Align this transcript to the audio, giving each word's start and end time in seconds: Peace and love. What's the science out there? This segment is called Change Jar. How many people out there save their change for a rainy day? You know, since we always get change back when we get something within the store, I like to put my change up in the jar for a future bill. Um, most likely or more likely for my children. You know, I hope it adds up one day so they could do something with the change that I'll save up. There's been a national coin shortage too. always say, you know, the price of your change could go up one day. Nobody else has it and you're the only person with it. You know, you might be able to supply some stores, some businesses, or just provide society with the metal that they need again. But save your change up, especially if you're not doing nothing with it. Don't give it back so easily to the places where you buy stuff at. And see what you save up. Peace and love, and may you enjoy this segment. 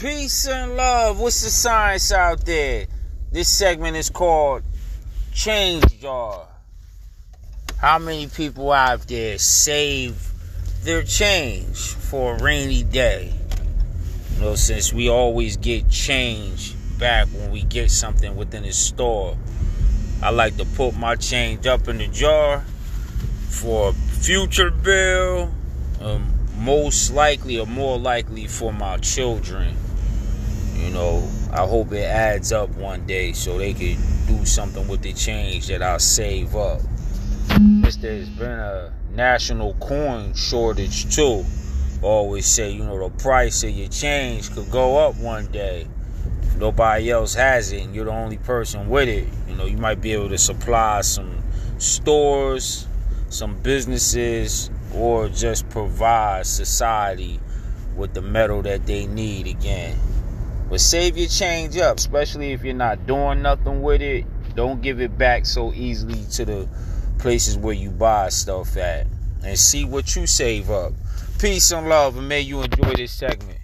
Peace 0.00 0.46
and 0.46 0.76
love. 0.76 1.20
What's 1.20 1.42
the 1.42 1.48
science 1.48 2.12
out 2.12 2.44
there? 2.44 2.86
This 3.32 3.48
segment 3.48 3.96
is 3.96 4.10
called 4.10 4.62
Change 5.32 6.00
Jar. 6.02 6.46
How 7.78 7.98
many 7.98 8.26
people 8.26 8.72
out 8.72 9.08
there 9.08 9.38
save 9.38 10.32
their 10.82 11.02
change 11.02 11.78
for 11.78 12.36
a 12.36 12.42
rainy 12.42 12.82
day? 12.82 13.32
You 14.34 14.42
know, 14.42 14.54
since 14.54 14.92
we 14.92 15.08
always 15.08 15.56
get 15.56 15.88
change 15.88 16.74
back 16.98 17.28
when 17.28 17.50
we 17.50 17.62
get 17.62 17.90
something 17.90 18.36
within 18.36 18.64
the 18.64 18.72
store, 18.72 19.34
I 20.22 20.28
like 20.28 20.58
to 20.58 20.66
put 20.66 20.94
my 20.94 21.16
change 21.16 21.66
up 21.66 21.88
in 21.88 21.96
the 21.96 22.08
jar 22.08 22.66
for 23.48 23.88
a 23.88 23.92
future 23.94 24.70
bill. 24.70 25.54
Um, 26.02 26.34
most 26.58 27.12
likely 27.12 27.58
or 27.58 27.66
more 27.66 27.98
likely 27.98 28.46
for 28.46 28.74
my 28.74 28.98
children. 28.98 29.76
You 30.78 30.90
know, 30.90 31.28
I 31.52 31.66
hope 31.66 31.92
it 31.92 32.04
adds 32.04 32.52
up 32.52 32.70
one 32.70 33.06
day 33.06 33.32
so 33.32 33.58
they 33.58 33.72
could 33.72 33.98
do 34.26 34.44
something 34.44 34.86
with 34.88 35.02
the 35.02 35.12
change 35.12 35.68
that 35.68 35.82
I'll 35.82 35.98
save 35.98 36.54
up. 36.54 36.80
There's 37.48 38.28
been 38.28 38.50
a 38.50 38.92
national 39.12 39.74
coin 39.74 40.34
shortage 40.34 41.14
too. 41.14 41.44
always 42.02 42.46
say, 42.46 42.70
you 42.70 42.84
know, 42.84 43.08
the 43.08 43.22
price 43.22 43.64
of 43.64 43.70
your 43.70 43.88
change 43.88 44.52
could 44.52 44.70
go 44.70 44.98
up 44.98 45.16
one 45.16 45.46
day. 45.46 45.86
Nobody 46.58 47.10
else 47.10 47.34
has 47.34 47.72
it 47.72 47.82
and 47.82 47.94
you're 47.94 48.04
the 48.04 48.12
only 48.12 48.38
person 48.38 48.88
with 48.88 49.08
it. 49.08 49.26
You 49.48 49.56
know, 49.56 49.64
you 49.66 49.76
might 49.76 50.00
be 50.00 50.12
able 50.12 50.28
to 50.28 50.38
supply 50.38 51.00
some 51.00 51.42
stores, 51.78 52.86
some 53.28 53.56
businesses, 53.58 54.70
or 54.94 55.28
just 55.28 55.68
provide 55.70 56.46
society 56.46 57.40
with 57.96 58.14
the 58.14 58.22
metal 58.22 58.62
that 58.62 58.86
they 58.86 59.06
need 59.06 59.46
again. 59.46 59.96
But 60.68 60.80
save 60.80 61.16
your 61.16 61.28
change 61.28 61.76
up, 61.76 61.98
especially 61.98 62.52
if 62.52 62.64
you're 62.64 62.74
not 62.74 63.06
doing 63.06 63.42
nothing 63.42 63.82
with 63.82 64.02
it. 64.02 64.24
Don't 64.54 64.82
give 64.82 65.00
it 65.00 65.16
back 65.16 65.46
so 65.46 65.72
easily 65.72 66.24
to 66.32 66.44
the 66.44 66.68
places 67.18 67.56
where 67.56 67.74
you 67.74 67.90
buy 67.90 68.30
stuff 68.30 68.76
at. 68.76 69.06
And 69.44 69.58
see 69.58 69.84
what 69.84 70.16
you 70.16 70.26
save 70.26 70.70
up. 70.70 70.92
Peace 71.38 71.70
and 71.70 71.88
love, 71.88 72.16
and 72.16 72.28
may 72.28 72.40
you 72.40 72.62
enjoy 72.62 72.94
this 72.94 73.12
segment. 73.12 73.58